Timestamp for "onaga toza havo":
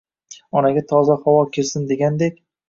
0.61-1.45